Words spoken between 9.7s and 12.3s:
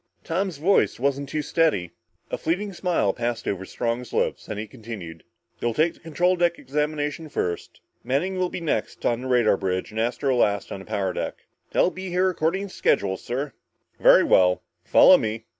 and Astro last on the power deck." "They'll be